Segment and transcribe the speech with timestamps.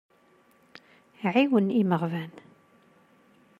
[1.33, 2.33] Ɛiwen imeɣban.